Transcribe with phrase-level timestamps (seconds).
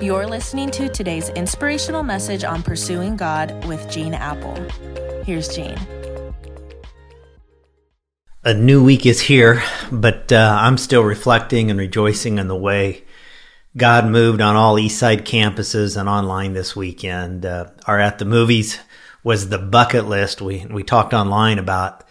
[0.00, 4.54] You're listening to today's inspirational message on pursuing God with Gene Appel.
[5.24, 5.78] Here's Gene.
[8.44, 13.04] A new week is here, but uh, I'm still reflecting and rejoicing in the way
[13.76, 17.46] God moved on all Eastside campuses and online this weekend.
[17.46, 18.78] Uh, our at the movies
[19.22, 20.42] was the bucket list.
[20.42, 22.04] We we talked online about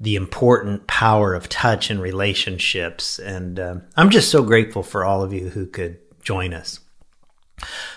[0.00, 5.22] the important power of touch and relationships, and uh, I'm just so grateful for all
[5.22, 6.80] of you who could join us.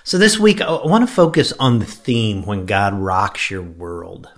[0.03, 4.29] So this week, I want to focus on the theme when God rocks your world.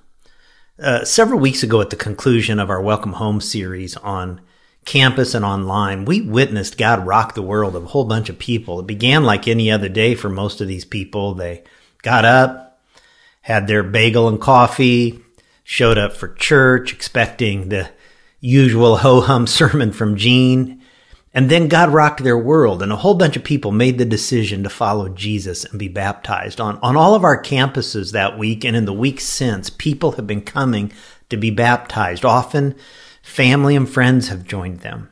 [0.82, 4.42] Uh, several weeks ago, at the conclusion of our Welcome Home series on
[4.86, 8.80] campus and online, we witnessed God rock the world of a whole bunch of people.
[8.80, 11.36] It began like any other day for most of these people.
[11.36, 11.64] They
[12.02, 12.82] got up,
[13.42, 15.20] had their bagel and coffee,
[15.64, 17.92] showed up for church, expecting the
[18.40, 20.81] usual ho hum sermon from Gene,
[21.34, 24.64] and then God rocked their world, and a whole bunch of people made the decision
[24.64, 26.60] to follow Jesus and be baptized.
[26.60, 30.28] On, on all of our campuses that week and in the weeks since, people have
[30.28, 30.92] been coming
[31.30, 32.26] to be baptized.
[32.26, 32.76] Often,
[33.22, 35.10] family and friends have joined them.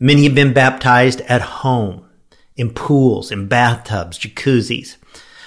[0.00, 2.08] Many have been baptized at home,
[2.56, 4.96] in pools, in bathtubs, jacuzzis.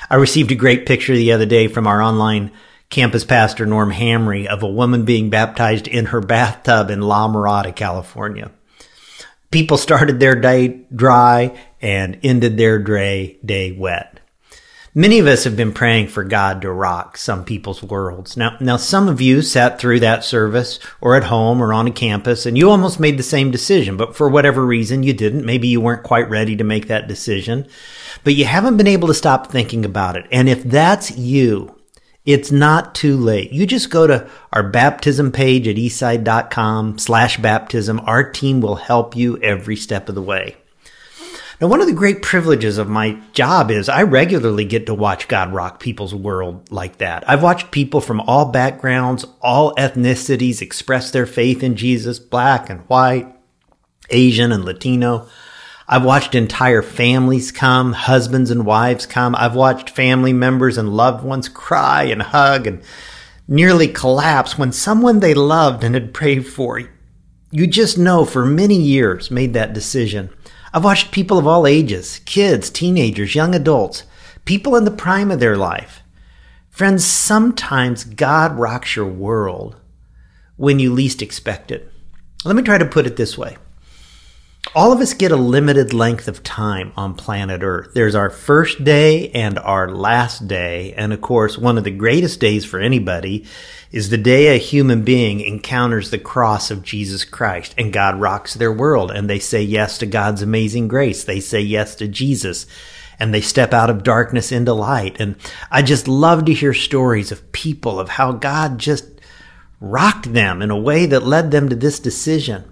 [0.07, 2.51] I received a great picture the other day from our online
[2.91, 7.75] campus pastor, Norm Hamry, of a woman being baptized in her bathtub in La Mirada,
[7.75, 8.51] California
[9.51, 14.19] people started their day dry and ended their day, day wet.
[14.93, 18.35] Many of us have been praying for God to rock some people's worlds.
[18.35, 21.91] Now, now some of you sat through that service or at home or on a
[21.91, 25.45] campus and you almost made the same decision, but for whatever reason you didn't.
[25.45, 27.67] Maybe you weren't quite ready to make that decision,
[28.25, 30.25] but you haven't been able to stop thinking about it.
[30.29, 31.73] And if that's you,
[32.25, 33.51] it's not too late.
[33.51, 37.99] You just go to our baptism page at eastside.com slash baptism.
[38.01, 40.55] Our team will help you every step of the way.
[41.59, 45.27] Now, one of the great privileges of my job is I regularly get to watch
[45.27, 47.27] God rock people's world like that.
[47.29, 52.81] I've watched people from all backgrounds, all ethnicities express their faith in Jesus, black and
[52.81, 53.35] white,
[54.09, 55.27] Asian and Latino.
[55.87, 59.35] I've watched entire families come, husbands and wives come.
[59.35, 62.81] I've watched family members and loved ones cry and hug and
[63.47, 66.81] nearly collapse when someone they loved and had prayed for,
[67.51, 70.29] you just know for many years made that decision.
[70.73, 74.03] I've watched people of all ages, kids, teenagers, young adults,
[74.45, 76.01] people in the prime of their life.
[76.69, 79.75] Friends, sometimes God rocks your world
[80.55, 81.91] when you least expect it.
[82.45, 83.57] Let me try to put it this way
[84.73, 87.93] all of us get a limited length of time on planet Earth.
[87.93, 90.93] There's our first day and our last day.
[90.93, 93.45] And of course, one of the greatest days for anybody
[93.91, 98.53] is the day a human being encounters the cross of Jesus Christ and God rocks
[98.53, 101.25] their world and they say yes to God's amazing grace.
[101.25, 102.65] They say yes to Jesus
[103.19, 105.19] and they step out of darkness into light.
[105.19, 105.35] And
[105.69, 109.05] I just love to hear stories of people of how God just
[109.81, 112.70] rocked them in a way that led them to this decision.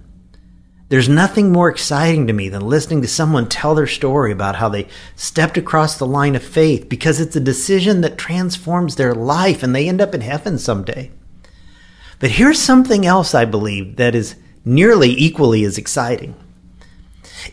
[0.90, 4.70] There's nothing more exciting to me than listening to someone tell their story about how
[4.70, 9.62] they stepped across the line of faith because it's a decision that transforms their life
[9.62, 11.12] and they end up in heaven someday.
[12.20, 14.36] But here's something else I believe that is
[14.66, 16.34] nearly equally as exciting.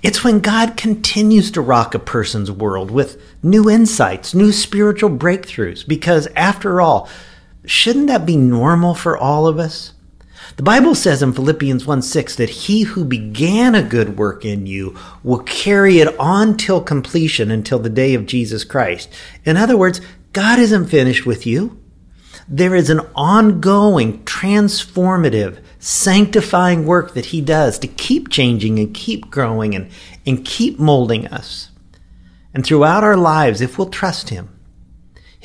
[0.02, 5.86] It's when God continues to rock a person's world with new insights, new spiritual breakthroughs,
[5.86, 7.08] because after all,
[7.66, 9.92] shouldn't that be normal for all of us?
[10.56, 14.66] The Bible says in Philippians 1 6 that he who began a good work in
[14.66, 19.10] you will carry it on till completion until the day of Jesus Christ.
[19.44, 20.00] In other words,
[20.32, 21.78] God isn't finished with you.
[22.48, 29.30] There is an ongoing, transformative, sanctifying work that he does to keep changing and keep
[29.30, 29.90] growing and,
[30.24, 31.70] and keep molding us.
[32.54, 34.55] And throughout our lives, if we'll trust him,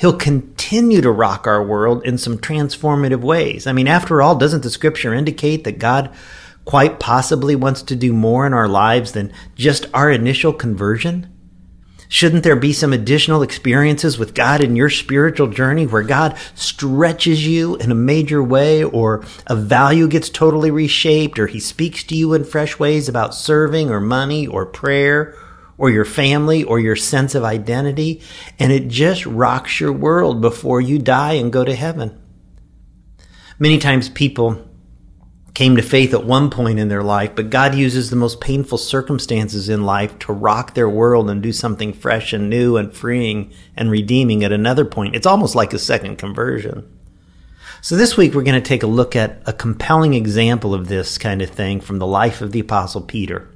[0.02, 3.68] He'll continue to rock our world in some transformative ways.
[3.68, 6.12] I mean, after all, doesn't the scripture indicate that God
[6.64, 11.32] quite possibly wants to do more in our lives than just our initial conversion?
[12.08, 17.46] Shouldn't there be some additional experiences with God in your spiritual journey where God stretches
[17.46, 22.16] you in a major way or a value gets totally reshaped or he speaks to
[22.16, 25.36] you in fresh ways about serving or money or prayer
[25.82, 28.22] or your family or your sense of identity,
[28.56, 32.16] and it just rocks your world before you die and go to heaven.
[33.58, 34.64] Many times people
[35.54, 38.78] came to faith at one point in their life, but God uses the most painful
[38.78, 43.52] circumstances in life to rock their world and do something fresh and new and freeing
[43.76, 45.16] and redeeming at another point.
[45.16, 46.96] It's almost like a second conversion.
[47.80, 51.18] So this week we're going to take a look at a compelling example of this
[51.18, 53.51] kind of thing from the life of the apostle Peter.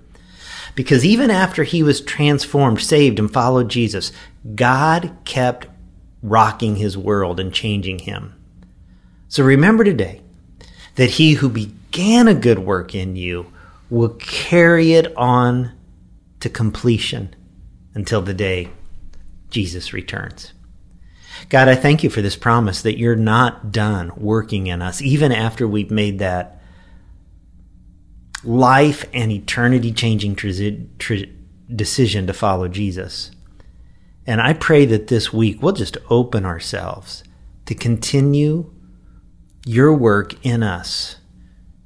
[0.77, 4.13] Because even after he was transformed, saved, and followed Jesus,
[4.55, 5.67] God kept
[6.23, 8.35] rocking his world and changing him.
[9.27, 10.21] So remember today
[10.95, 13.51] that he who began a good work in you
[13.89, 15.73] will carry it on
[16.41, 17.35] to completion
[17.95, 18.69] until the day
[19.49, 20.53] Jesus returns.
[21.49, 25.33] God, I thank you for this promise that you're not done working in us, even
[25.33, 26.61] after we've made that
[28.47, 30.37] life and eternity changing
[31.75, 33.31] decision to follow Jesus.
[34.27, 37.25] And I pray that this week we'll just open ourselves
[37.67, 38.73] to continue
[39.65, 41.17] your work in us,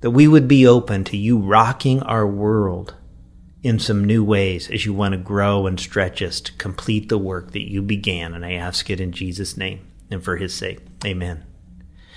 [0.01, 2.95] that we would be open to you rocking our world
[3.63, 7.19] in some new ways as you want to grow and stretch us to complete the
[7.19, 8.35] work that you began.
[8.35, 10.81] And I ask it in Jesus' name and for his sake.
[11.05, 11.45] Amen.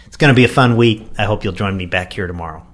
[0.06, 1.06] It's going to be a fun week.
[1.18, 2.66] I hope you'll join me back here tomorrow.